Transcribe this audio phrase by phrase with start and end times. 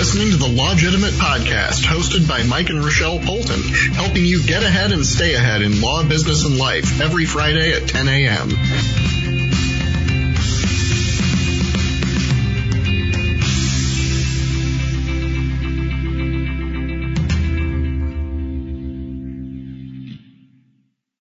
[0.00, 3.60] listening to the Legitimate Podcast, hosted by Mike and Rochelle Polton,
[3.92, 7.86] helping you get ahead and stay ahead in law, business, and life every Friday at
[7.86, 8.48] 10 a.m.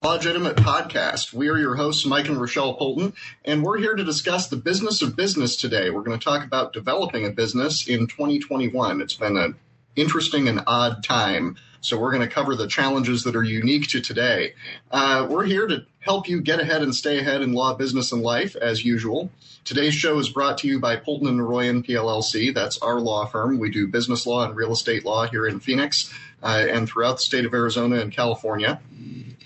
[0.08, 1.34] Legitimate Podcast.
[1.34, 3.14] We are your hosts, Mike and Rochelle Polton,
[3.44, 5.90] and we're here to discuss the business of business today.
[5.90, 9.02] We're going to talk about developing a business in 2021.
[9.02, 9.56] It's been an
[9.98, 14.00] interesting and odd time, so we're going to cover the challenges that are unique to
[14.00, 14.54] today.
[14.90, 18.24] Uh, we're here to help you get ahead and stay ahead in law, business, and
[18.24, 19.30] life, as usual.
[19.66, 22.54] Today's show is brought to you by Polton and Royan PLLC.
[22.54, 23.60] That's our law firm.
[23.60, 27.24] We do business law and real estate law here in Phoenix uh, and throughout the
[27.24, 28.80] state of Arizona and California.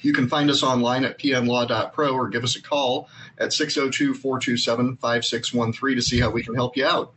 [0.01, 4.97] You can find us online at pnlaw.pro or give us a call at 602 427
[4.97, 7.13] 5613 to see how we can help you out.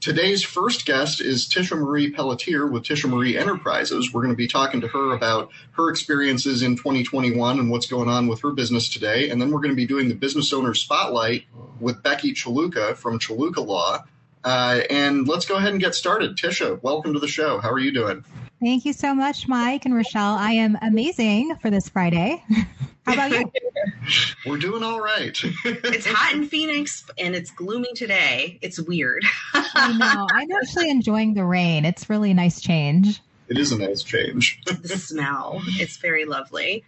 [0.00, 4.12] Today's first guest is Tisha Marie Pelletier with Tisha Marie Enterprises.
[4.12, 8.08] We're going to be talking to her about her experiences in 2021 and what's going
[8.08, 9.30] on with her business today.
[9.30, 11.46] And then we're going to be doing the Business Owner Spotlight
[11.80, 14.04] with Becky Chaluka from Chaluka Law.
[14.44, 16.36] Uh, and let's go ahead and get started.
[16.36, 17.58] Tisha, welcome to the show.
[17.58, 18.24] How are you doing?
[18.60, 20.34] Thank you so much, Mike and Rochelle.
[20.34, 22.42] I am amazing for this Friday.
[23.06, 23.50] How about you?
[24.46, 25.38] We're doing all right.
[25.64, 28.58] it's hot in Phoenix and it's gloomy today.
[28.62, 29.24] It's weird.
[29.54, 30.26] I know.
[30.32, 31.84] I'm actually enjoying the rain.
[31.84, 33.20] It's really a nice change.
[33.48, 34.60] It is a nice change.
[34.64, 35.60] the smell.
[35.66, 36.82] It's very lovely.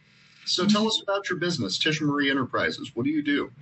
[0.46, 2.92] So tell us about your business, Tisha Marie Enterprises.
[2.94, 3.52] What do you do?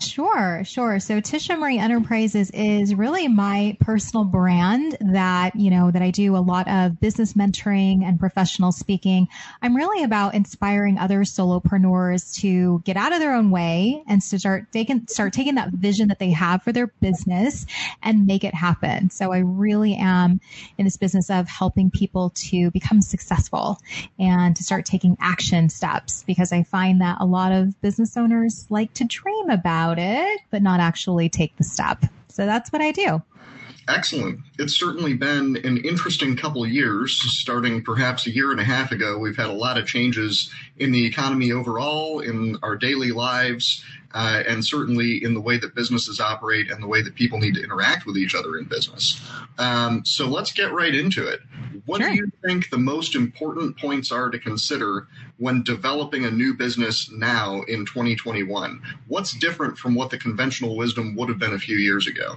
[0.00, 1.00] Sure, sure.
[1.00, 6.36] So Tisha Marie Enterprises is really my personal brand that, you know, that I do
[6.36, 9.28] a lot of business mentoring and professional speaking.
[9.62, 14.38] I'm really about inspiring other solopreneurs to get out of their own way and to
[14.38, 17.66] start taking start taking that vision that they have for their business
[18.02, 19.10] and make it happen.
[19.10, 20.40] So I really am
[20.76, 23.78] in this business of helping people to become successful
[24.18, 28.66] and to start taking action steps because I find that a lot of business owners
[28.70, 32.04] like to dream about about it, but not actually take the step.
[32.28, 33.22] So that's what I do.
[33.86, 34.40] Excellent.
[34.58, 38.92] It's certainly been an interesting couple of years, starting perhaps a year and a half
[38.92, 39.18] ago.
[39.18, 43.84] We've had a lot of changes in the economy overall, in our daily lives,
[44.14, 47.54] uh, and certainly in the way that businesses operate and the way that people need
[47.54, 49.20] to interact with each other in business.
[49.58, 51.40] Um, so let's get right into it.
[51.84, 52.10] What sure.
[52.10, 57.10] do you think the most important points are to consider when developing a new business
[57.10, 58.80] now in 2021?
[59.08, 62.36] What's different from what the conventional wisdom would have been a few years ago?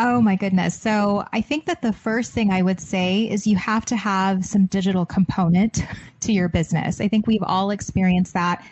[0.00, 0.80] Oh my goodness.
[0.80, 4.44] So I think that the first thing I would say is you have to have
[4.44, 5.82] some digital component
[6.20, 7.00] to your business.
[7.00, 8.64] I think we've all experienced that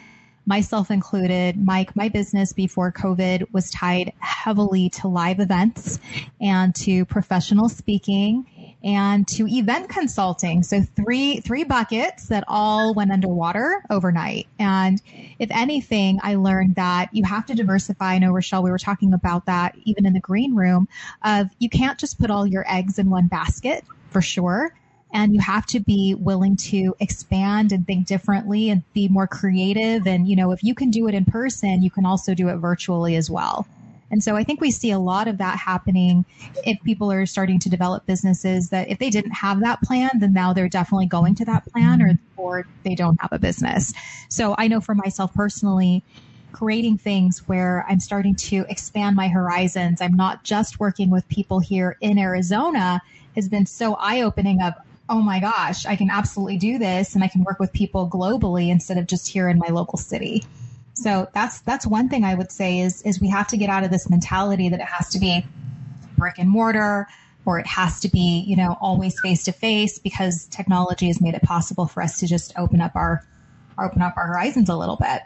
[0.46, 5.98] myself included, Mike, my business before COVID was tied heavily to live events
[6.40, 8.46] and to professional speaking
[8.84, 10.62] and to event consulting.
[10.62, 14.46] So three three buckets that all went underwater overnight.
[14.58, 15.00] And
[15.38, 18.14] if anything, I learned that you have to diversify.
[18.14, 20.88] I know Rochelle, we were talking about that even in the green room
[21.24, 24.72] of you can't just put all your eggs in one basket for sure
[25.12, 30.06] and you have to be willing to expand and think differently and be more creative
[30.06, 32.56] and you know if you can do it in person you can also do it
[32.56, 33.66] virtually as well
[34.10, 36.24] and so i think we see a lot of that happening
[36.64, 40.32] if people are starting to develop businesses that if they didn't have that plan then
[40.32, 42.40] now they're definitely going to that plan or mm-hmm.
[42.40, 43.92] or they don't have a business
[44.28, 46.02] so i know for myself personally
[46.56, 50.00] creating things where I'm starting to expand my horizons.
[50.00, 53.02] I'm not just working with people here in Arizona
[53.34, 54.72] has been so eye opening of,
[55.10, 58.70] oh my gosh, I can absolutely do this and I can work with people globally
[58.70, 60.44] instead of just here in my local city.
[60.96, 63.84] So that's that's one thing I would say is is we have to get out
[63.84, 65.44] of this mentality that it has to be
[66.16, 67.06] brick and mortar
[67.44, 71.34] or it has to be, you know, always face to face because technology has made
[71.34, 73.26] it possible for us to just open up our
[73.78, 75.20] open up our horizons a little bit.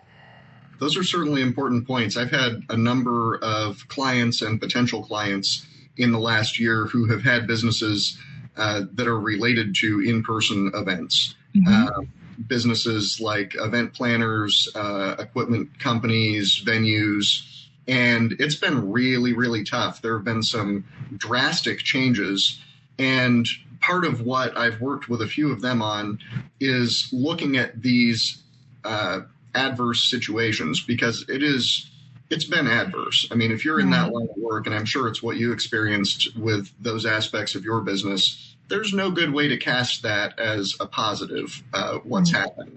[0.80, 2.16] Those are certainly important points.
[2.16, 5.64] I've had a number of clients and potential clients
[5.96, 8.18] in the last year who have had businesses
[8.56, 11.36] uh, that are related to in-person events.
[11.54, 11.86] Mm-hmm.
[11.86, 12.06] Uh,
[12.46, 20.00] businesses like event planners, uh, equipment companies, venues, and it's been really, really tough.
[20.02, 20.84] There have been some
[21.16, 22.60] drastic changes,
[22.98, 23.46] and
[23.80, 26.18] part of what I've worked with a few of them on
[26.60, 28.42] is looking at these
[28.84, 29.22] uh,
[29.54, 31.89] adverse situations because it is
[32.30, 33.28] it's been adverse.
[33.30, 35.52] I mean, if you're in that line of work, and I'm sure it's what you
[35.52, 40.76] experienced with those aspects of your business, there's no good way to cast that as
[40.78, 42.70] a positive, uh, what's mm-hmm.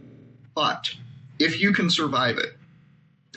[0.56, 0.96] But
[1.40, 2.58] if you can survive it,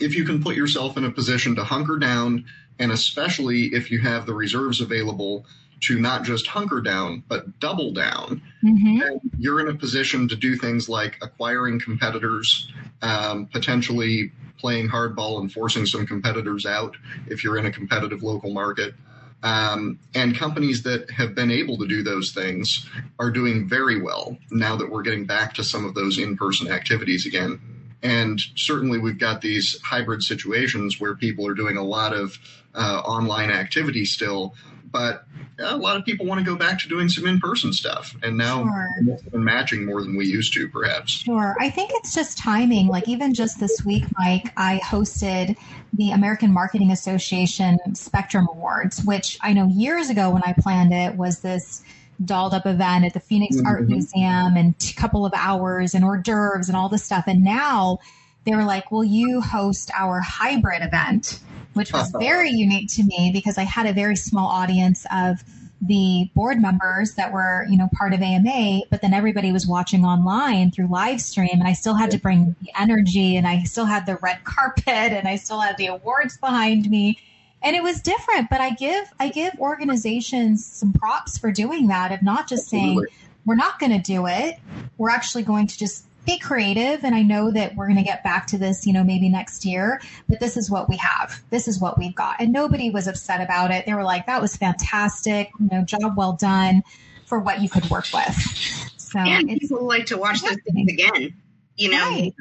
[0.01, 2.47] if you can put yourself in a position to hunker down,
[2.79, 5.47] and especially if you have the reserves available
[5.81, 8.43] to not just hunker down, but double down.
[8.65, 9.29] Mm-hmm.
[9.39, 15.53] you're in a position to do things like acquiring competitors, um, potentially playing hardball and
[15.53, 16.97] forcing some competitors out
[17.29, 18.95] if you're in a competitive local market.
[19.43, 22.89] Um, and companies that have been able to do those things
[23.19, 26.69] are doing very well now that we're getting back to some of those in person
[26.69, 27.61] activities again.
[28.03, 32.39] And certainly, we've got these hybrid situations where people are doing a lot of
[32.75, 34.55] uh, online activity still,
[34.97, 35.25] but
[35.59, 38.63] a lot of people want to go back to doing some in-person stuff and now
[38.63, 39.39] sure.
[39.39, 41.11] matching more than we used to perhaps.
[41.11, 41.55] Sure.
[41.61, 42.89] I think it's just timing.
[42.89, 45.57] Like even just this week mike i hosted
[45.93, 51.17] the american marketing association spectrum awards which i know years ago when i planned it
[51.17, 51.83] was this
[52.25, 53.67] dolled up event at the phoenix mm-hmm.
[53.67, 57.25] art museum and a couple of hours and hors d'oeuvres and all this stuff.
[57.27, 57.99] And now
[58.45, 61.41] they were like will you host our hybrid event
[61.77, 62.19] which was uh-huh.
[62.19, 65.45] very unique to me because I had a very small audience of
[65.83, 70.05] the board members that were, you know, part of AMA, but then everybody was watching
[70.05, 73.85] online through live stream and I still had to bring the energy and I still
[73.85, 77.19] had the red carpet and I still had the awards behind me.
[77.63, 82.13] And it was different, but I give I give organizations some props for doing that
[82.13, 83.05] of not just saying
[83.45, 84.57] we're not going to do it.
[84.99, 87.05] We're actually going to just be creative.
[87.05, 89.65] And I know that we're going to get back to this, you know, maybe next
[89.65, 91.41] year, but this is what we have.
[91.51, 92.37] This is what we've got.
[92.41, 93.87] And nobody was upset about it.
[93.87, 95.51] They were like, that was fantastic.
[95.59, 96.83] You know, job well done
[97.25, 98.35] for what you could work with.
[98.97, 101.35] So and people like to watch those things again,
[101.77, 101.99] you know.
[101.99, 102.35] Right.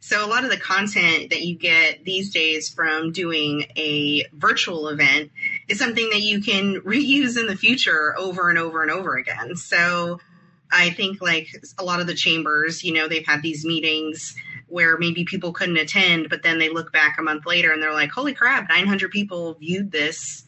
[0.00, 4.88] So a lot of the content that you get these days from doing a virtual
[4.88, 5.30] event
[5.68, 9.56] is something that you can reuse in the future over and over and over again.
[9.56, 10.20] So
[10.72, 14.34] I think like a lot of the chambers, you know, they've had these meetings
[14.68, 17.92] where maybe people couldn't attend, but then they look back a month later and they're
[17.92, 20.44] like, holy crap, 900 people viewed this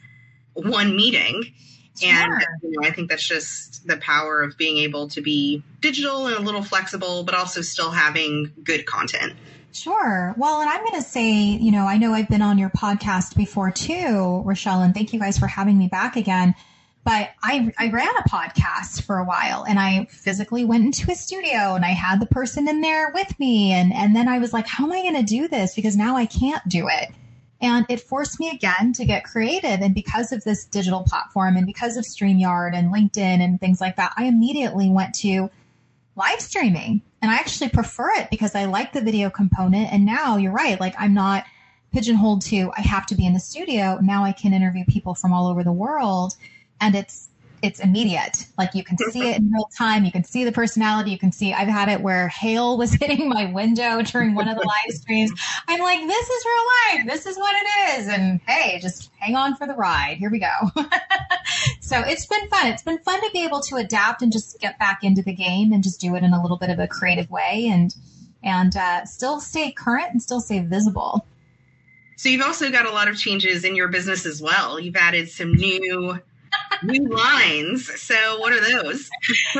[0.54, 1.52] one meeting.
[2.00, 2.10] Sure.
[2.10, 6.26] And you know, I think that's just the power of being able to be digital
[6.26, 9.34] and a little flexible, but also still having good content.
[9.72, 10.34] Sure.
[10.36, 13.36] Well, and I'm going to say, you know, I know I've been on your podcast
[13.36, 16.54] before too, Rochelle, and thank you guys for having me back again.
[17.04, 21.16] But I, I ran a podcast for a while and I physically went into a
[21.16, 23.72] studio and I had the person in there with me.
[23.72, 25.75] And, and then I was like, how am I going to do this?
[25.75, 27.10] Because now I can't do it.
[27.60, 29.81] And it forced me again to get creative.
[29.81, 33.96] And because of this digital platform and because of StreamYard and LinkedIn and things like
[33.96, 35.48] that, I immediately went to
[36.14, 37.02] live streaming.
[37.20, 39.93] And I actually prefer it because I like the video component.
[39.93, 40.78] And now you're right.
[40.81, 41.44] Like I'm not
[41.93, 43.98] pigeonholed to, I have to be in the studio.
[44.02, 46.37] Now I can interview people from all over the world
[46.82, 47.29] and it's
[47.62, 48.44] it's immediate.
[48.58, 50.05] Like you can see it in real time.
[50.05, 51.12] You can see the personality.
[51.12, 51.55] You can see.
[51.55, 55.31] I've had it where hail was hitting my window during one of the live streams.
[55.69, 56.64] I'm like, this is real
[56.99, 57.06] life.
[57.06, 58.08] This is what it is.
[58.08, 60.19] And hey, just hang on for the ride.
[60.19, 60.50] Here we go.
[61.81, 62.67] so it's been fun.
[62.67, 65.73] It's been fun to be able to adapt and just get back into the game
[65.73, 67.94] and just do it in a little bit of a creative way and
[68.44, 71.25] and uh, still stay current and still stay visible.
[72.17, 74.81] So you've also got a lot of changes in your business as well.
[74.81, 76.20] You've added some new
[76.82, 77.86] new lines.
[78.00, 79.08] So, what are those?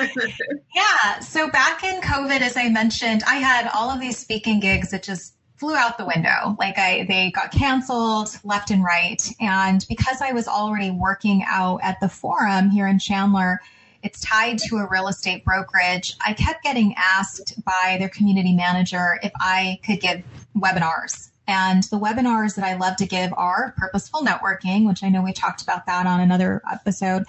[0.75, 1.19] yeah.
[1.21, 5.03] So, back in COVID, as I mentioned, I had all of these speaking gigs that
[5.03, 6.57] just flew out the window.
[6.59, 9.23] Like I, they got canceled left and right.
[9.41, 13.61] And because I was already working out at the forum here in Chandler,
[14.03, 16.17] it's tied to a real estate brokerage.
[16.27, 20.25] I kept getting asked by their community manager if I could give
[20.57, 25.23] webinars and the webinars that I love to give are purposeful networking, which I know
[25.23, 27.25] we talked about that on another episode,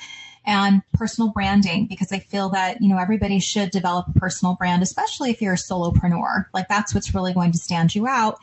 [0.45, 4.83] and personal branding, because I feel that, you know, everybody should develop a personal brand,
[4.83, 6.45] especially if you're a solopreneur.
[6.53, 8.39] Like that's what's really going to stand you out.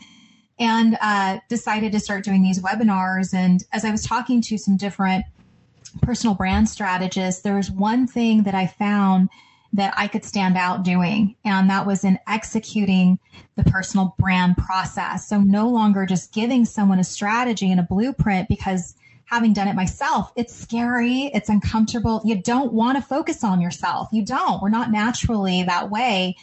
[0.58, 3.32] And uh, decided to start doing these webinars.
[3.32, 5.24] And as I was talking to some different
[6.02, 9.30] personal brand strategists, there was one thing that I found
[9.72, 11.36] that I could stand out doing.
[11.44, 13.18] And that was in executing
[13.56, 15.28] the personal brand process.
[15.28, 18.94] So no longer just giving someone a strategy and a blueprint because
[19.26, 21.30] having done it myself, it's scary.
[21.32, 22.20] It's uncomfortable.
[22.24, 24.08] You don't want to focus on yourself.
[24.12, 24.60] You don't.
[24.60, 26.36] We're not naturally that way.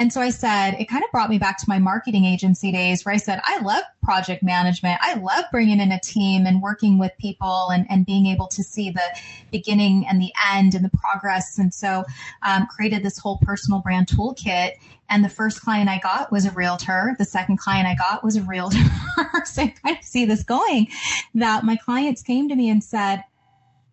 [0.00, 3.04] And so I said, it kind of brought me back to my marketing agency days
[3.04, 4.98] where I said, I love project management.
[5.02, 8.62] I love bringing in a team and working with people and, and being able to
[8.62, 9.04] see the
[9.52, 11.58] beginning and the end and the progress.
[11.58, 12.06] And so
[12.42, 14.76] um, created this whole personal brand toolkit.
[15.10, 17.14] And the first client I got was a realtor.
[17.18, 18.78] The second client I got was a realtor.
[19.44, 20.88] so I kind of see this going
[21.34, 23.22] that my clients came to me and said,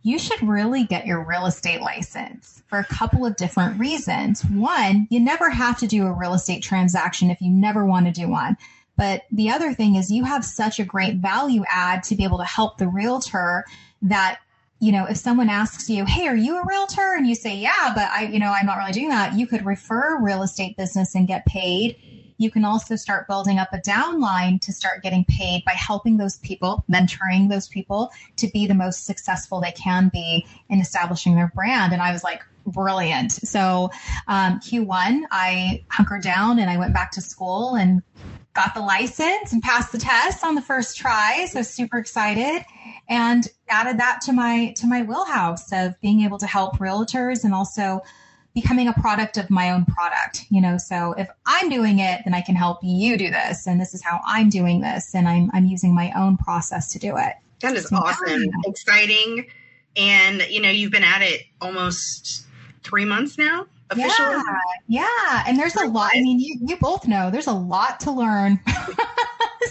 [0.07, 4.41] you should really get your real estate license for a couple of different reasons.
[4.45, 8.13] One, you never have to do a real estate transaction if you never want to
[8.13, 8.55] do one.
[8.95, 12.37] But the other thing is you have such a great value add to be able
[12.37, 13.65] to help the realtor
[14.01, 14.39] that
[14.79, 17.15] you know, if someone asks you, Hey, are you a realtor?
[17.15, 19.33] And you say, yeah, but I, you know, I'm not really doing that.
[19.33, 21.97] You could refer real estate business and get paid.
[22.37, 26.37] You can also start building up a downline to start getting paid by helping those
[26.37, 31.51] people, mentoring those people to be the most successful they can be in establishing their
[31.53, 31.93] brand.
[31.93, 33.31] And I was like, brilliant.
[33.31, 33.91] So
[34.27, 38.03] um, Q1, I hunkered down and I went back to school and
[38.53, 41.45] got the license and passed the test on the first try.
[41.45, 42.65] So super excited
[43.07, 47.53] and added that to my to my wheelhouse of being able to help realtors and
[47.53, 48.01] also
[48.59, 50.77] becoming a product of my own product you know?
[50.77, 54.03] So if i'm doing it then i can help you do this and this is
[54.03, 57.33] how i'm doing this and i'm, I'm using my own process to do it.
[57.61, 58.49] That is so, awesome.
[58.65, 59.47] Exciting.
[59.95, 62.45] And you know you've been at it almost
[62.83, 64.35] three months now officially
[64.87, 65.43] yeah, yeah.
[65.47, 68.59] and there's a lot i mean you, you both know there's a lot to learn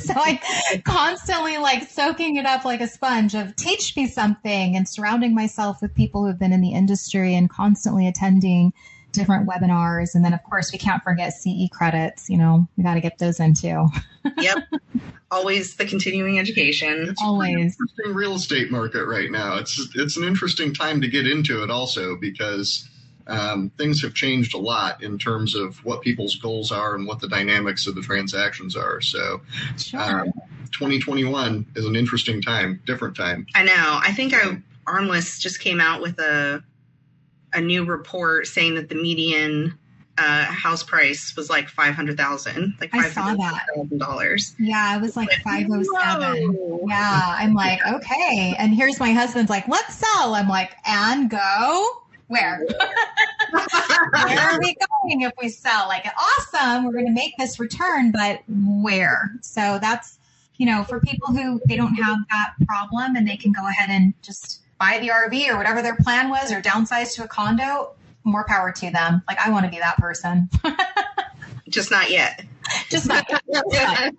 [0.01, 0.41] so I
[0.85, 5.83] constantly like soaking it up like a sponge of teach me something and surrounding myself
[5.83, 8.73] with people who have been in the industry and constantly attending
[9.13, 10.15] different webinars.
[10.15, 13.19] And then of course we can't forget CE credits, you know, we got to get
[13.19, 13.89] those in too.
[14.39, 14.59] yep.
[15.31, 17.07] Always the continuing education.
[17.09, 17.57] It's Always.
[17.57, 19.57] interesting real estate market right now.
[19.57, 22.89] It's it's an interesting time to get into it also because
[23.27, 27.21] um, things have changed a lot in terms of what people's goals are and what
[27.21, 29.01] the dynamics of the transactions are.
[29.01, 29.41] So,
[29.77, 30.01] sure.
[30.01, 30.33] um,
[30.73, 33.47] 2021 is an interesting time, different time.
[33.55, 34.01] I know.
[34.03, 36.63] I think I, ARMLS just came out with a
[37.53, 39.79] a new report saying that the median
[40.19, 42.75] uh, house price was like five hundred thousand.
[42.81, 43.67] Like I saw that
[43.99, 44.55] dollars.
[44.59, 46.89] Yeah, it was like five oh seven.
[46.89, 48.55] Yeah, I'm like okay.
[48.59, 50.35] And here's my husband's like, let's sell.
[50.35, 52.65] I'm like, and go where?
[53.51, 55.87] where are we going if we sell?
[55.89, 59.35] Like, awesome, we're going to make this return, but where?
[59.43, 60.19] So that's,
[60.57, 63.91] you know, for people who they don't have that problem and they can go ahead
[63.91, 67.93] and just buy the RV or whatever their plan was or downsize to a condo,
[68.25, 69.23] more power to them.
[69.29, 70.49] Like, I want to be that person.
[71.69, 72.45] just not yet.
[72.91, 74.15] Just not yet.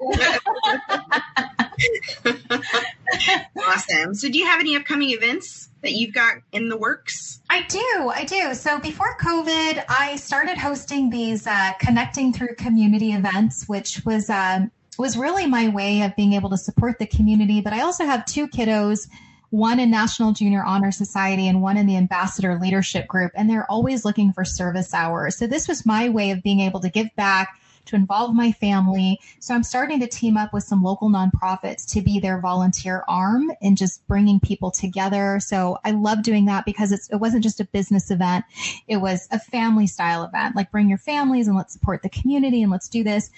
[3.68, 4.14] awesome.
[4.16, 7.42] So, do you have any upcoming events that you've got in the works?
[7.50, 8.12] I do.
[8.14, 8.54] I do.
[8.54, 14.72] So, before COVID, I started hosting these uh, connecting through community events, which was um,
[14.98, 17.62] was really my way of being able to support the community.
[17.62, 19.08] But I also have two kiddos
[19.50, 23.70] one in National Junior Honor Society and one in the Ambassador Leadership Group, and they're
[23.72, 25.38] always looking for service hours.
[25.38, 27.58] So this was my way of being able to give back
[27.88, 29.20] to involve my family.
[29.40, 33.52] So I'm starting to team up with some local nonprofits to be their volunteer arm
[33.62, 35.40] and just bringing people together.
[35.40, 38.46] So I love doing that because it wasn't just a business event.
[38.88, 42.62] It was a family style event, like bring your families and let's support the community
[42.62, 43.32] and let's do this.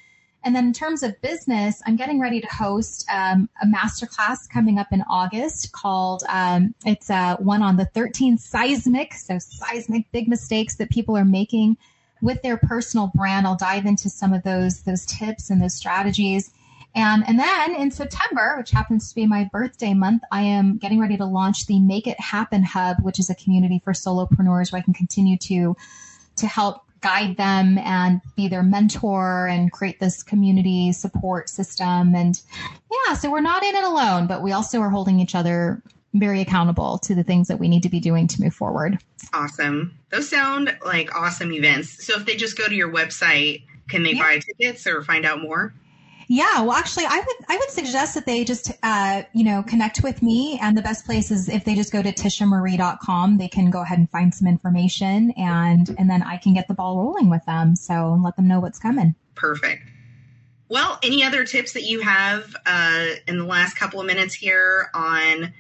[0.43, 4.79] And then in terms of business, I'm getting ready to host um, a masterclass coming
[4.79, 10.29] up in August called, um, it's uh, one on the 13 seismic, so seismic big
[10.29, 11.77] mistakes that people are making
[12.21, 13.47] with their personal brand.
[13.47, 16.51] I'll dive into some of those those tips and those strategies.
[16.95, 20.99] And and then in September, which happens to be my birthday month, I am getting
[20.99, 24.79] ready to launch the Make It Happen Hub, which is a community for solopreneurs where
[24.79, 25.75] I can continue to
[26.37, 32.15] to help guide them and be their mentor and create this community support system.
[32.15, 32.41] And
[32.91, 35.81] yeah, so we're not in it alone, but we also are holding each other
[36.13, 38.97] very accountable to the things that we need to be doing to move forward.
[39.33, 39.97] Awesome.
[40.11, 42.05] Those sound like awesome events.
[42.05, 44.23] So if they just go to your website, can they yeah.
[44.23, 45.73] buy tickets or find out more?
[46.31, 50.03] Yeah, well, actually, I would I would suggest that they just uh, you know connect
[50.03, 53.39] with me, and the best place is if they just go to tishamarie.com.
[53.39, 56.75] They can go ahead and find some information, and and then I can get the
[56.75, 57.75] ball rolling with them.
[57.75, 59.15] So let them know what's coming.
[59.33, 59.89] Perfect.
[60.69, 64.91] Well, any other tips that you have uh, in the last couple of minutes here
[64.93, 65.51] on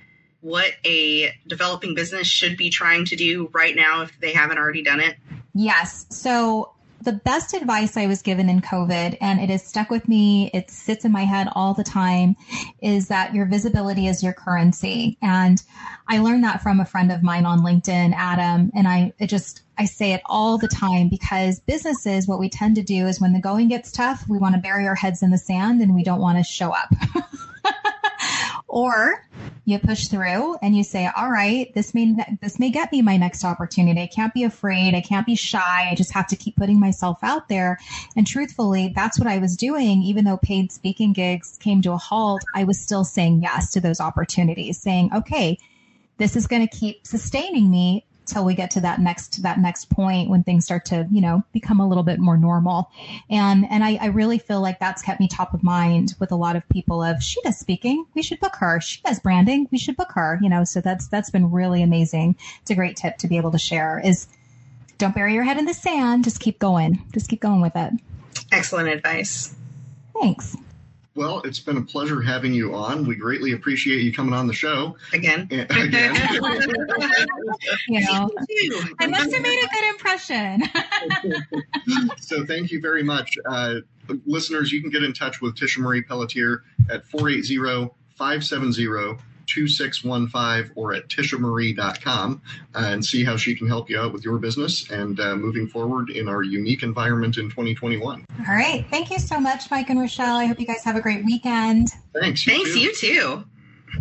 [0.41, 4.83] what a developing business should be trying to do right now if they haven't already
[4.83, 5.15] done it?
[5.53, 6.05] Yes.
[6.09, 10.49] So the best advice I was given in COVID, and it has stuck with me,
[10.53, 12.35] it sits in my head all the time,
[12.81, 15.17] is that your visibility is your currency.
[15.21, 15.61] And
[16.07, 19.61] I learned that from a friend of mine on LinkedIn, Adam, and I it just
[19.77, 23.33] I say it all the time because businesses, what we tend to do is when
[23.33, 26.03] the going gets tough, we want to bury our heads in the sand and we
[26.03, 26.93] don't want to show up.
[28.67, 29.25] or
[29.69, 33.17] you push through and you say, all right, this may, this may get me my
[33.17, 34.01] next opportunity.
[34.01, 34.95] I can't be afraid.
[34.95, 35.89] I can't be shy.
[35.89, 37.79] I just have to keep putting myself out there.
[38.15, 40.01] And truthfully, that's what I was doing.
[40.03, 43.81] Even though paid speaking gigs came to a halt, I was still saying yes to
[43.81, 45.57] those opportunities saying, okay,
[46.17, 49.89] this is going to keep sustaining me till we get to that next that next
[49.89, 52.89] point when things start to you know become a little bit more normal.
[53.29, 56.35] And and I, I really feel like that's kept me top of mind with a
[56.35, 58.05] lot of people of she does speaking.
[58.13, 58.79] We should book her.
[58.81, 59.67] She does branding.
[59.71, 62.35] We should book her you know so that's that's been really amazing.
[62.61, 64.27] It's a great tip to be able to share is
[64.97, 66.23] don't bury your head in the sand.
[66.25, 67.01] Just keep going.
[67.13, 67.93] Just keep going with it.
[68.51, 69.55] Excellent advice.
[70.19, 70.55] Thanks
[71.19, 73.05] well, it's been a pleasure having you on.
[73.05, 74.95] We greatly appreciate you coming on the show.
[75.11, 75.41] Again.
[75.51, 76.15] Again.
[77.89, 78.29] you know,
[79.01, 80.63] I must have made a good impression.
[82.21, 83.37] so thank you very much.
[83.45, 83.81] Uh,
[84.25, 89.17] listeners, you can get in touch with Tisha Marie Pelletier at 480 570
[89.67, 92.41] 2615 or at tishamarie.com
[92.75, 95.67] uh, and see how she can help you out with your business and uh, moving
[95.67, 98.25] forward in our unique environment in 2021.
[98.47, 98.85] All right.
[98.89, 100.37] Thank you so much, Mike and Rochelle.
[100.37, 101.89] I hope you guys have a great weekend.
[102.19, 102.45] Thanks.
[102.45, 103.07] You Thanks, too.
[103.07, 103.43] you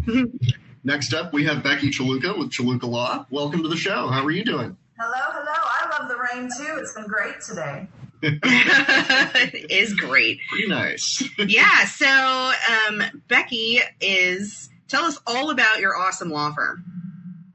[0.06, 0.32] too.
[0.84, 3.26] Next up, we have Becky Chaluka with Chaluka Law.
[3.30, 4.08] Welcome to the show.
[4.08, 4.76] How are you doing?
[4.98, 5.52] Hello, hello.
[5.52, 6.80] I love the rain too.
[6.80, 7.88] It's been great today.
[8.22, 10.40] it is great.
[10.48, 11.22] Pretty nice.
[11.38, 11.84] yeah.
[11.84, 16.84] So, um, Becky is Tell us all about your awesome law firm.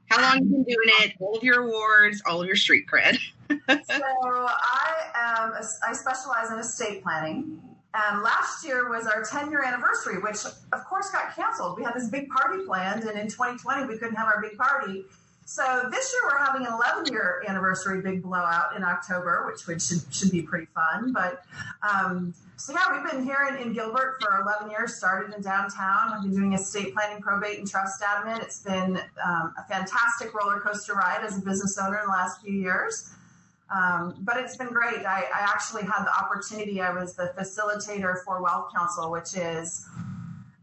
[0.08, 1.14] How long have you been doing it?
[1.18, 3.18] All of your awards, all of your street cred.
[3.50, 5.52] so I am.
[5.86, 7.60] I specialize in estate planning,
[7.94, 11.76] and last year was our 10 year anniversary, which of course got canceled.
[11.76, 15.04] We had this big party planned, and in 2020 we couldn't have our big party.
[15.46, 19.82] So this year we're having an 11 year anniversary big blowout in October, which, which
[19.82, 21.12] should, should be pretty fun.
[21.12, 21.44] But
[21.82, 26.12] um, so yeah, we've been here in, in, Gilbert for 11 years, started in downtown.
[26.12, 28.40] I've been doing estate planning, probate, and trust admin.
[28.42, 32.40] It's been um, a fantastic roller coaster ride as a business owner in the last
[32.40, 33.10] few years.
[33.74, 35.04] Um, but it's been great.
[35.04, 39.86] I, I actually had the opportunity, I was the facilitator for WealthCounsel, which is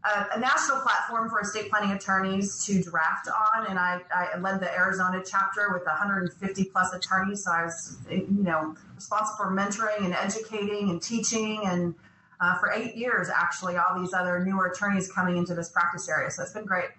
[0.04, 4.60] a, a, national platform for estate planning attorneys to draft on, and I, I, led
[4.60, 7.44] the Arizona chapter with 150 plus attorneys.
[7.44, 11.94] So I was, you know, responsible for mentoring and educating and teaching, and
[12.40, 16.30] uh, for eight years, actually, all these other newer attorneys coming into this practice area.
[16.30, 16.90] So it's been great.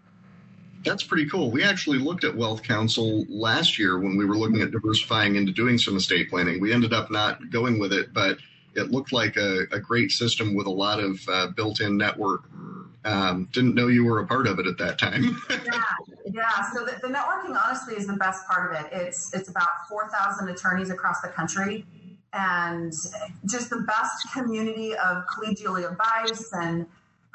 [0.86, 1.52] That's pretty cool.
[1.52, 5.78] We actually looked at WealthCounsel last year when we were looking at diversifying into doing
[5.78, 6.60] some estate planning.
[6.60, 8.38] We ended up not going with it, but
[8.76, 12.44] it looked like a, a great system with a lot of uh, built-in network
[13.06, 15.42] um, didn't know you were a part of it at that time.
[15.50, 15.84] yeah,
[16.26, 16.72] yeah.
[16.74, 18.92] So the, the, networking, honestly, is the best part of it.
[18.94, 21.86] It's it's about four thousand attorneys across the country,
[22.32, 22.94] and
[23.46, 26.86] just the best community of collegial advice and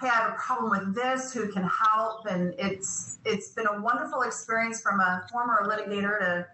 [0.01, 1.33] hey, I have a problem with this.
[1.33, 2.27] Who can help?
[2.27, 6.47] And it's it's been a wonderful experience from a former litigator to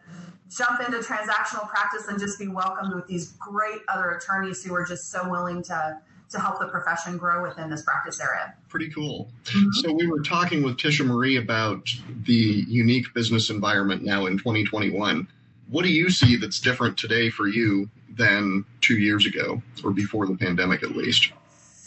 [0.48, 4.84] jump into transactional practice and just be welcomed with these great other attorneys who are
[4.84, 5.98] just so willing to
[6.30, 8.54] to help the profession grow within this practice area.
[8.68, 9.30] Pretty cool.
[9.44, 9.70] Mm-hmm.
[9.72, 11.88] So we were talking with Tisha Marie about
[12.24, 15.28] the unique business environment now in 2021.
[15.68, 20.26] What do you see that's different today for you than two years ago, or before
[20.26, 21.32] the pandemic at least?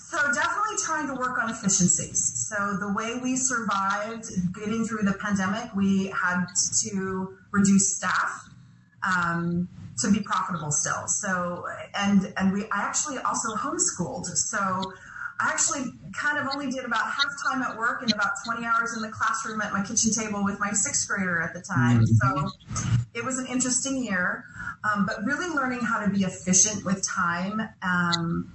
[0.08, 2.50] So definitely trying to work on efficiencies.
[2.50, 6.45] So the way we survived getting through the pandemic, we had
[6.84, 8.50] to reduce staff.
[9.04, 9.67] Um,
[10.00, 11.08] to be profitable still.
[11.08, 14.26] So, and, and we, I actually also homeschooled.
[14.26, 14.58] So
[15.40, 18.96] I actually kind of only did about half time at work and about 20 hours
[18.96, 22.06] in the classroom at my kitchen table with my sixth grader at the time.
[22.06, 22.46] Mm-hmm.
[22.46, 24.46] So it was an interesting year,
[24.84, 28.52] um, but really learning how to be efficient with time um,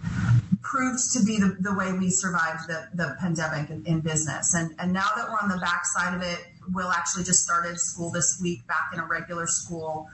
[0.63, 4.55] proved to be the, the way we survived the, the pandemic in, in business.
[4.55, 6.39] And, and now that we're on the backside of it,
[6.73, 10.09] Will actually just started school this week back in a regular school.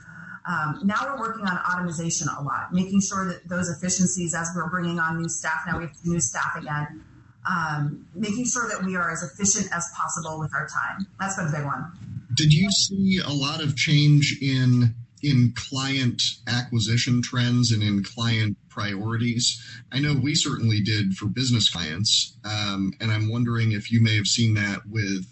[0.49, 4.69] Um, now we're working on automation a lot, making sure that those efficiencies, as we're
[4.69, 7.03] bringing on new staff, now we have new staff again,
[7.47, 11.05] um, making sure that we are as efficient as possible with our time.
[11.19, 11.91] That's been a big one.
[12.33, 18.57] Did you see a lot of change in in client acquisition trends and in client
[18.69, 19.61] priorities?
[19.91, 24.15] I know we certainly did for business clients, um, and I'm wondering if you may
[24.15, 25.27] have seen that with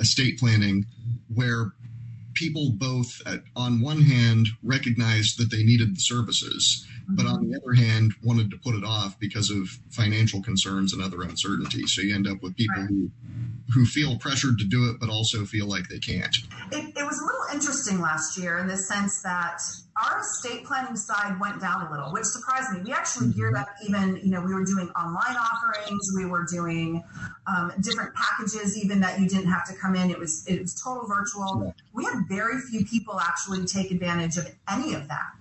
[0.00, 0.86] estate planning,
[1.32, 1.72] where
[2.36, 7.56] people both, at, on one hand, recognized that they needed the services, but on the
[7.56, 11.92] other hand, wanted to put it off because of financial concerns and other uncertainties.
[11.94, 13.10] So you end up with people who
[13.74, 16.36] who feel pressured to do it, but also feel like they can't.
[16.70, 19.60] It, it was a little interesting last year in the sense that
[20.04, 22.80] our estate planning side went down a little, which surprised me.
[22.84, 23.62] We actually geared mm-hmm.
[23.62, 27.02] up even, you know, we were doing online offerings, we were doing
[27.46, 30.10] um, different packages, even that you didn't have to come in.
[30.10, 31.74] It was it was total virtual.
[31.92, 35.32] We had very few people actually take advantage of any of that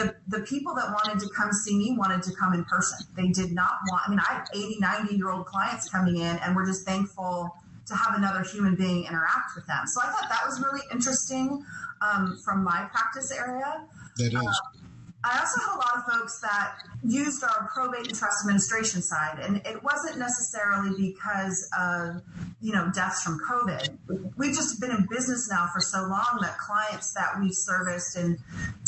[0.00, 3.06] the, the people that wanted to come see me wanted to come in person.
[3.16, 6.38] They did not want, I mean, I have 80, 90 year old clients coming in
[6.38, 7.54] and we're just thankful
[7.86, 9.86] to have another human being interact with them.
[9.86, 11.64] So I thought that was really interesting
[12.02, 13.86] um, from my practice area.
[14.16, 14.34] That is.
[14.34, 14.79] Uh,
[15.22, 19.38] I also had a lot of folks that used our probate and trust administration side,
[19.40, 22.22] and it wasn't necessarily because of
[22.62, 23.98] you know deaths from COVID.
[24.36, 28.38] We've just been in business now for so long that clients that we serviced in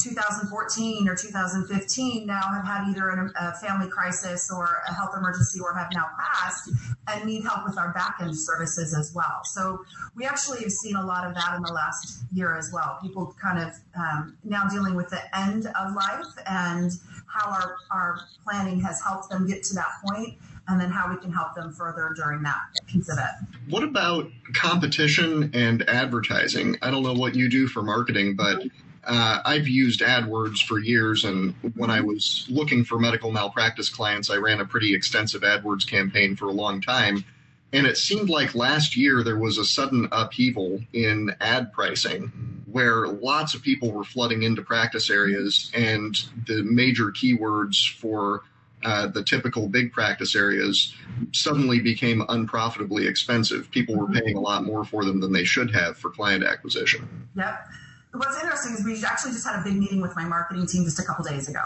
[0.02, 5.74] 2014 or 2015 now have had either a family crisis or a health emergency or
[5.74, 6.70] have now passed
[7.08, 9.40] and need help with our back end services as well.
[9.44, 9.84] So
[10.16, 12.98] we actually have seen a lot of that in the last year as well.
[13.02, 16.92] People kind of um, now dealing with the end of life and
[17.26, 21.16] how our, our planning has helped them get to that point and then how we
[21.16, 23.70] can help them further during that piece of it.
[23.70, 26.76] What about competition and advertising?
[26.82, 28.62] I don't know what you do for marketing, but
[29.04, 34.30] uh, I've used AdWords for years, and when I was looking for medical malpractice clients,
[34.30, 37.24] I ran a pretty extensive AdWords campaign for a long time.
[37.72, 42.30] And it seemed like last year there was a sudden upheaval in ad pricing
[42.66, 48.42] where lots of people were flooding into practice areas, and the major keywords for
[48.82, 50.94] uh, the typical big practice areas
[51.32, 53.70] suddenly became unprofitably expensive.
[53.70, 57.28] People were paying a lot more for them than they should have for client acquisition.
[57.36, 57.68] Yep.
[58.14, 60.98] What's interesting is we actually just had a big meeting with my marketing team just
[60.98, 61.62] a couple days ago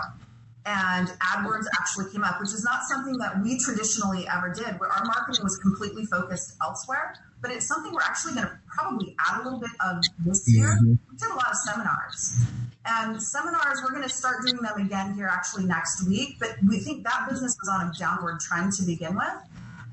[0.67, 4.79] and AdWords actually came up, which is not something that we traditionally ever did.
[4.81, 9.17] Where our marketing was completely focused elsewhere, but it's something we're actually going to probably
[9.21, 10.77] add a little bit of this year.
[10.77, 10.95] Mm-hmm.
[11.11, 12.45] We did a lot of seminars,
[12.85, 16.37] and seminars we're going to start doing them again here actually next week.
[16.41, 19.35] But we think that business was on a downward trend to begin with.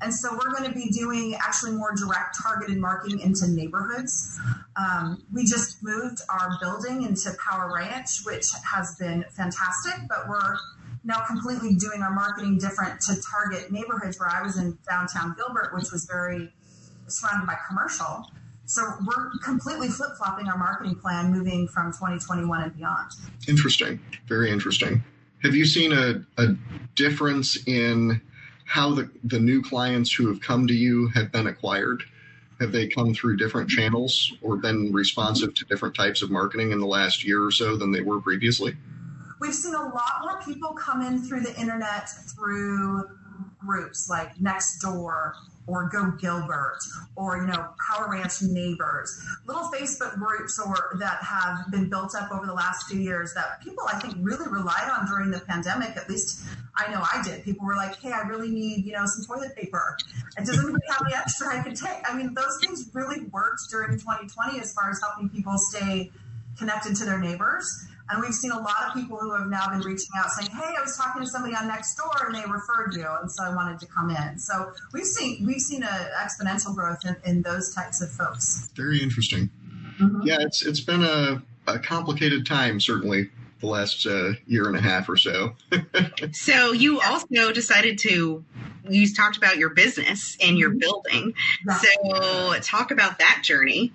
[0.02, 4.38] And so we're going to be doing actually more direct targeted marketing into neighborhoods.
[4.76, 10.56] Um, we just moved our building into Power Ranch, which has been fantastic, but we're
[11.04, 15.74] now completely doing our marketing different to target neighborhoods where I was in downtown Gilbert,
[15.74, 16.52] which was very
[17.06, 18.26] surrounded by commercial.
[18.66, 23.10] So we're completely flip flopping our marketing plan moving from 2021 and beyond.
[23.46, 24.00] Interesting.
[24.26, 25.04] Very interesting.
[25.42, 26.56] Have you seen a, a
[26.94, 28.22] difference in
[28.64, 32.02] how the, the new clients who have come to you have been acquired?
[32.60, 36.80] Have they come through different channels or been responsive to different types of marketing in
[36.80, 38.76] the last year or so than they were previously?
[39.40, 43.04] We've seen a lot more people come in through the internet through
[43.58, 45.34] groups like Nextdoor
[45.66, 46.78] or Go Gilbert
[47.16, 52.30] or you know Power Ranch Neighbors, little Facebook groups or that have been built up
[52.32, 55.96] over the last few years that people I think really relied on during the pandemic.
[55.96, 56.42] At least
[56.76, 57.44] I know I did.
[57.44, 59.96] People were like, "Hey, I really need you know some toilet paper.
[60.36, 63.62] And does anybody have any extra I can take?" I mean, those things really worked
[63.70, 66.10] during 2020 as far as helping people stay
[66.58, 67.86] connected to their neighbors.
[68.10, 70.74] And we've seen a lot of people who have now been reaching out saying, "Hey,
[70.78, 73.80] I was talking to somebody on Nextdoor and they referred you, and so I wanted
[73.80, 78.02] to come in." So we've seen we've seen an exponential growth in, in, those types
[78.02, 78.70] of folks.
[78.76, 79.48] Very interesting.
[79.98, 80.22] Mm-hmm.
[80.24, 84.80] Yeah, it's it's been a, a complicated time, certainly the last uh, year and a
[84.80, 85.54] half or so.
[86.32, 88.44] so you also decided to
[88.88, 90.78] you talked about your business and your mm-hmm.
[90.78, 91.34] building.
[91.80, 93.92] So talk about that journey.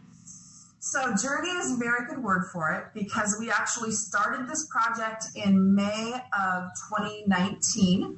[0.82, 5.26] So, journey is a very good word for it because we actually started this project
[5.36, 8.18] in May of 2019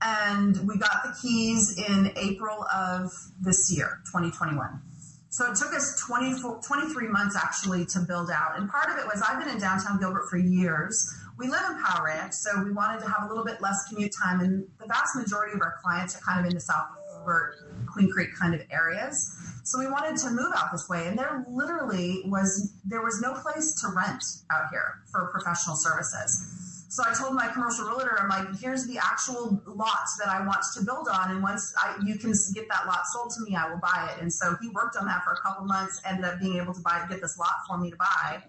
[0.00, 3.10] and we got the keys in April of
[3.40, 4.80] this year, 2021.
[5.28, 8.58] So it took us 20, 23 months actually to build out.
[8.58, 11.14] And part of it was I've been in downtown Gilbert for years.
[11.36, 14.12] We live in Power Ranch, so we wanted to have a little bit less commute
[14.22, 14.40] time.
[14.40, 17.56] And the vast majority of our clients are kind of in the South Gilbert,
[17.96, 19.34] Queen Creek kind of areas.
[19.64, 23.32] So we wanted to move out this way, and there literally was there was no
[23.32, 26.84] place to rent out here for professional services.
[26.88, 30.62] So I told my commercial realtor, I'm like, here's the actual lot that I want
[30.76, 33.68] to build on, and once I, you can get that lot sold to me, I
[33.68, 34.22] will buy it.
[34.22, 36.80] And so he worked on that for a couple months, ended up being able to
[36.80, 38.42] buy get this lot for me to buy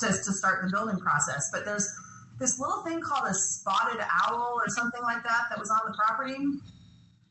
[0.00, 1.50] to, to start the building process.
[1.52, 1.92] But there's
[2.38, 5.96] this little thing called a spotted owl or something like that that was on the
[5.96, 6.38] property,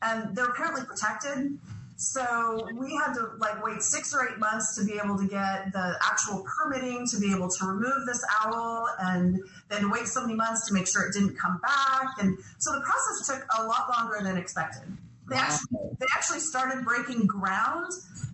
[0.02, 1.58] and they're apparently protected.
[1.96, 5.70] So we had to like wait six or eight months to be able to get
[5.72, 10.34] the actual permitting to be able to remove this owl and then wait so many
[10.34, 12.06] months to make sure it didn't come back.
[12.18, 14.96] And so the process took a lot longer than expected.
[15.28, 17.92] They actually, they actually started breaking ground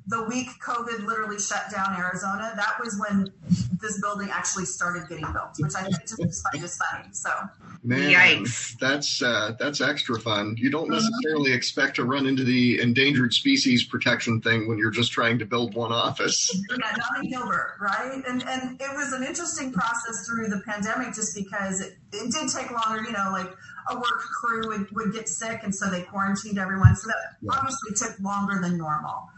[0.08, 2.52] the week COVID literally shut down Arizona.
[2.54, 3.32] That was when
[3.80, 7.08] this building actually started getting built, which I think just is just funny.
[7.12, 7.30] So,
[7.82, 8.78] man, Yikes.
[8.78, 10.54] that's uh, that's extra fun.
[10.58, 10.92] You don't mm-hmm.
[10.92, 11.56] necessarily mm-hmm.
[11.56, 15.74] expect to run into the endangered species protection thing when you're just trying to build
[15.74, 16.56] one office.
[16.70, 18.22] yeah, not in Gilbert, right?
[18.28, 22.48] And and it was an interesting process through the pandemic, just because it, it did
[22.48, 23.02] take longer.
[23.02, 23.52] You know, like
[23.90, 26.94] a work crew would, would get sick, and so they quarantined everyone.
[26.94, 27.50] So that yeah.
[27.52, 29.28] obviously took longer than normal.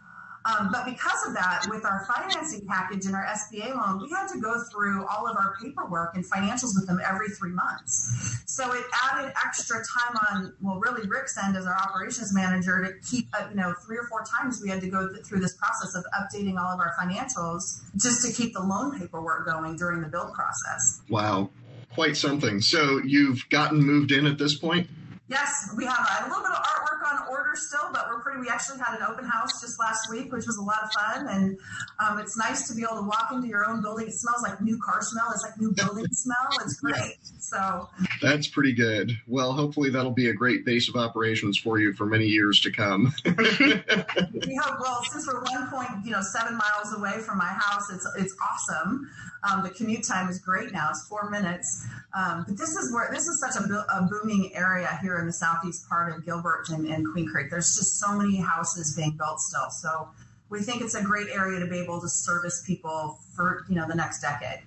[0.49, 4.29] Um, but because of that, with our financing package and our SBA loan, we had
[4.29, 8.43] to go through all of our paperwork and financials with them every three months.
[8.47, 13.09] So it added extra time on, well, really Rick's end as our operations manager to
[13.09, 15.55] keep, uh, you know, three or four times we had to go th- through this
[15.57, 20.01] process of updating all of our financials just to keep the loan paperwork going during
[20.01, 21.03] the build process.
[21.11, 21.51] Wow,
[21.95, 22.63] quite something.
[22.63, 24.89] So you've gotten moved in at this point?
[25.29, 28.41] Yes, we have a, a little bit of artwork on order still, but we're pretty.
[28.41, 31.29] We actually had an open house just last week, which was a lot of fun,
[31.29, 31.59] and
[31.99, 34.09] um, it's nice to be able to walk into your own building.
[34.09, 35.31] It smells like new car smell.
[35.33, 36.49] It's like new building smell.
[36.63, 37.17] It's great.
[37.49, 37.89] So
[38.21, 39.13] that's pretty good.
[39.27, 42.71] Well, hopefully that'll be a great base of operations for you for many years to
[42.71, 43.15] come.
[43.25, 44.81] we hope.
[44.81, 48.37] Well, since we're one point, you know, seven miles away from my house, it's it's
[48.43, 49.11] awesome.
[49.49, 51.87] Um, the commute time is great now; it's four minutes.
[52.15, 55.33] Um, but this is where this is such a, a, booming area here in the
[55.33, 57.51] southeast part of Gilbert and, and Queen Creek.
[57.51, 60.09] There's just so many houses being built still, so
[60.51, 63.87] we think it's a great area to be able to service people for you know
[63.89, 64.61] the next decade.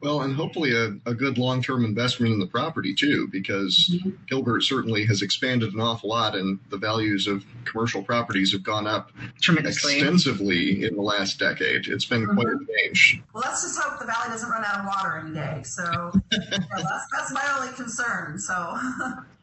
[0.00, 4.10] Well, and hopefully a, a good long term investment in the property too, because mm-hmm.
[4.28, 8.86] Gilbert certainly has expanded an awful lot, and the values of commercial properties have gone
[8.86, 11.86] up tremendously extensively in the last decade.
[11.86, 12.34] It's been mm-hmm.
[12.34, 13.22] quite a change.
[13.32, 15.62] Well, let's just hope the valley doesn't run out of water any day.
[15.62, 18.38] So that's, that's my only concern.
[18.38, 18.76] So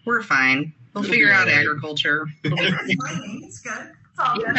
[0.05, 0.73] we're fine.
[0.93, 2.27] We'll figure out agriculture.
[2.43, 3.43] it's raining.
[3.45, 3.93] It's good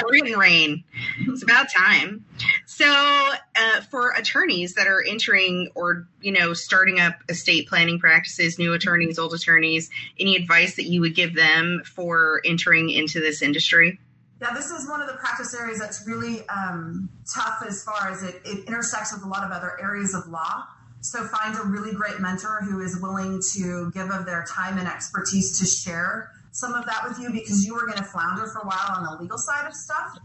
[0.00, 0.84] pouring rain.
[1.20, 2.24] It's about time.
[2.66, 8.58] So, uh, for attorneys that are entering or you know starting up estate planning practices,
[8.58, 13.42] new attorneys, old attorneys, any advice that you would give them for entering into this
[13.42, 14.00] industry?
[14.40, 18.24] Yeah, this is one of the practice areas that's really um, tough as far as
[18.24, 20.64] it, it intersects with a lot of other areas of law.
[21.00, 24.88] So find a really great mentor who is willing to give of their time and
[24.88, 28.60] expertise to share some of that with you because you were going to flounder for
[28.60, 30.16] a while on the legal side of stuff.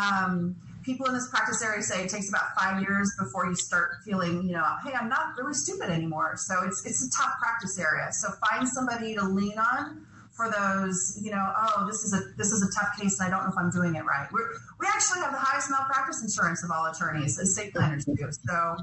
[0.00, 3.90] Um, people in this practice area say it takes about five years before you start
[4.04, 6.34] feeling, you know, hey, I'm not really stupid anymore.
[6.36, 8.12] So it's it's a tough practice area.
[8.12, 12.52] So find somebody to lean on for those, you know, oh, this is a this
[12.52, 14.28] is a tough case and I don't know if I'm doing it right.
[14.32, 18.16] We're, we actually have the highest malpractice insurance of all attorneys, estate planners do.
[18.30, 18.76] So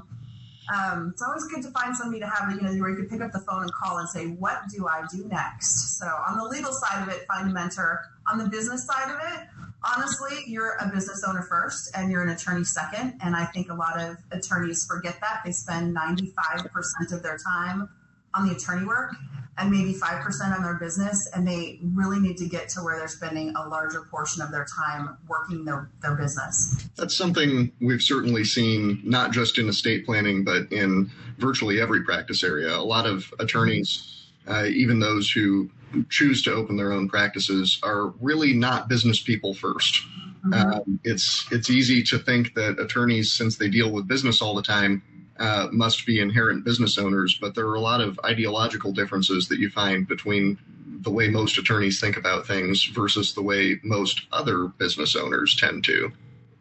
[0.70, 3.20] um, it's always good to find somebody to have, you know, where you can pick
[3.20, 5.98] up the phone and call and say, what do I do next?
[5.98, 8.02] So on the legal side of it, find a mentor.
[8.30, 9.48] On the business side of it,
[9.82, 13.18] honestly, you're a business owner first and you're an attorney second.
[13.22, 15.40] And I think a lot of attorneys forget that.
[15.44, 17.88] They spend 95% of their time
[18.34, 19.14] on the attorney work
[19.60, 23.08] and maybe 5% on their business and they really need to get to where they're
[23.08, 26.88] spending a larger portion of their time working their, their business.
[26.96, 32.42] That's something we've certainly seen not just in estate planning but in virtually every practice
[32.42, 32.74] area.
[32.74, 34.16] A lot of attorneys
[34.48, 35.70] uh, even those who
[36.08, 40.00] choose to open their own practices are really not business people 1st
[40.46, 40.54] mm-hmm.
[40.54, 44.62] um, it's it's easy to think that attorneys since they deal with business all the
[44.62, 45.02] time
[45.40, 49.58] uh, must be inherent business owners, but there are a lot of ideological differences that
[49.58, 50.58] you find between
[51.02, 55.82] the way most attorneys think about things versus the way most other business owners tend
[55.84, 56.12] to.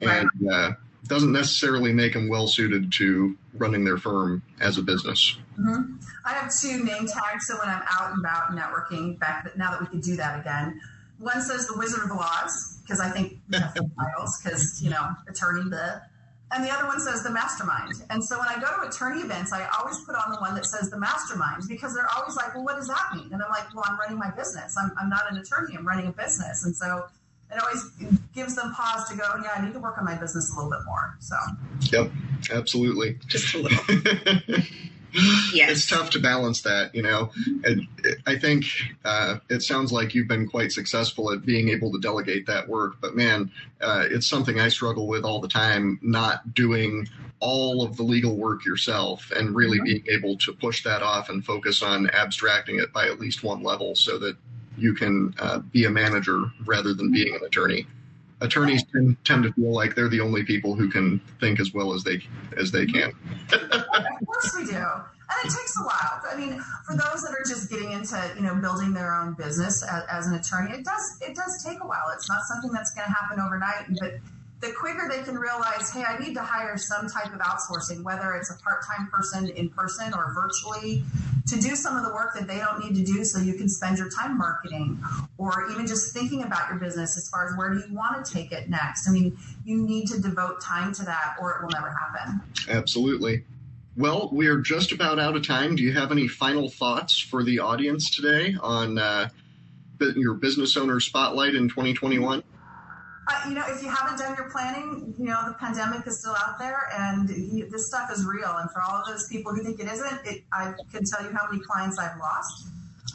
[0.02, 0.72] And uh,
[1.08, 5.38] doesn't necessarily make them well suited to running their firm as a business.
[5.60, 5.96] Mm-hmm.
[6.26, 9.82] I have two name tags, so when I'm out and about networking, back now that
[9.82, 10.80] we could do that again,
[11.18, 16.02] one says the Wizard of Oz because I think titles because you know attorney the
[16.51, 17.93] and the other one says the mastermind.
[18.09, 20.65] And so when I go to attorney events, I always put on the one that
[20.65, 23.29] says the mastermind because they're always like, well, what does that mean?
[23.31, 24.75] And I'm like, well, I'm running my business.
[24.77, 25.75] I'm, I'm not an attorney.
[25.77, 26.65] I'm running a business.
[26.65, 27.05] And so
[27.51, 27.83] it always
[28.33, 30.71] gives them pause to go, yeah, I need to work on my business a little
[30.71, 31.15] bit more.
[31.19, 31.35] So,
[31.91, 32.12] yep,
[32.51, 33.19] absolutely.
[33.27, 33.79] Just a little.
[35.54, 35.72] yes.
[35.72, 37.32] it's tough to balance that, you know.
[37.63, 37.88] And
[38.28, 38.65] I think
[39.04, 42.95] uh, it sounds like you've been quite successful at being able to delegate that work,
[43.02, 46.00] but man, uh, it's something I struggle with all the time.
[46.02, 47.08] Not doing
[47.39, 49.86] all of the legal work yourself and really mm-hmm.
[49.86, 53.63] being able to push that off and focus on abstracting it by at least one
[53.63, 54.36] level so that
[54.78, 57.88] you can uh, be a manager rather than being an attorney
[58.41, 61.93] attorneys tend, tend to feel like they're the only people who can think as well
[61.93, 62.21] as they
[62.58, 63.12] as they can.
[63.52, 63.86] of
[64.25, 64.75] course we do.
[65.32, 66.21] And it takes a while.
[66.32, 69.84] I mean, for those that are just getting into, you know, building their own business
[69.84, 72.10] as, as an attorney, it does it does take a while.
[72.15, 73.86] It's not something that's going to happen overnight.
[73.99, 74.15] But
[74.62, 78.34] the quicker they can realize, hey, I need to hire some type of outsourcing, whether
[78.34, 81.04] it's a part time person in person or virtually,
[81.48, 83.69] to do some of the work that they don't need to do so you can
[83.69, 85.02] spend your time marketing
[85.38, 88.34] or even just thinking about your business as far as where do you want to
[88.34, 89.08] take it next.
[89.08, 92.41] I mean, you need to devote time to that or it will never happen.
[92.67, 93.45] Absolutely.
[93.95, 95.76] Well, we are just about out of time.
[95.76, 99.30] Do you have any final thoughts for the audience today on uh,
[100.15, 102.43] your business owner spotlight in 2021?
[103.30, 106.36] Uh, you know, if you haven't done your planning, you know, the pandemic is still
[106.36, 108.56] out there and you, this stuff is real.
[108.58, 111.32] And for all of those people who think it isn't, it, I can tell you
[111.32, 112.68] how many clients I've lost.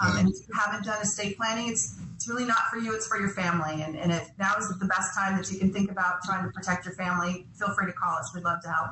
[0.03, 3.07] Um, and if you haven't done estate planning, it's, it's really not for you, it's
[3.09, 3.83] for your family.
[3.83, 6.53] And, and if now is the best time that you can think about trying to
[6.53, 8.33] protect your family, feel free to call us.
[8.35, 8.91] We'd love to help.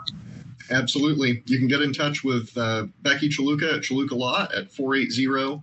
[0.70, 1.42] Absolutely.
[1.46, 5.60] You can get in touch with uh, Becky Chaluka at Chaluka Law at 480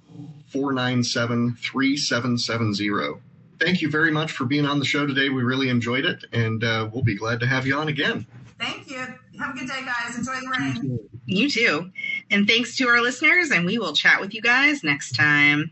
[0.48, 3.22] 497 3770
[3.60, 5.30] thank you very much for being on the show today.
[5.30, 8.26] We really enjoyed it, and uh, we'll be glad to have you on again.
[8.60, 8.98] Thank you.
[8.98, 10.18] Have a good day, guys.
[10.18, 11.00] Enjoy the rain.
[11.26, 11.92] You too.
[12.30, 15.72] And thanks to our listeners, and we will chat with you guys next time.